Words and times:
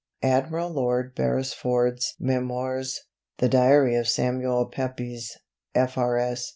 "Admiral 0.23 0.71
Lord 0.71 1.13
Beresford's 1.13 2.15
'Memoirs.' 2.19 3.01
"The 3.37 3.47
Diary 3.49 3.93
of 3.93 4.07
Samuel 4.07 4.65
Pepys, 4.65 5.37
F.R.S. 5.75 6.49